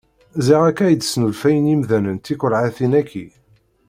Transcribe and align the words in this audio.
Ziɣ 0.45 0.61
akka 0.69 0.85
i 0.89 0.95
d-snulfuyen 0.95 1.69
yimdanen 1.69 2.17
tiqulhatin-aki. 2.19 3.25